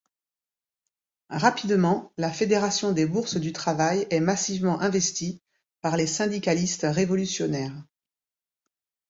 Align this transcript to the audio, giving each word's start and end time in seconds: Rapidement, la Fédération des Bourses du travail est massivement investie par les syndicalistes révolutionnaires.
Rapidement, 1.29 2.11
la 2.17 2.31
Fédération 2.31 2.91
des 2.91 3.05
Bourses 3.05 3.37
du 3.37 3.53
travail 3.53 4.07
est 4.09 4.19
massivement 4.19 4.79
investie 4.79 5.43
par 5.81 5.95
les 5.95 6.07
syndicalistes 6.07 6.87
révolutionnaires. 6.89 7.85